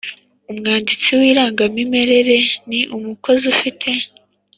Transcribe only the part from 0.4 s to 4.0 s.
Umwanditsi w Irangamimerere ni umukozi ufite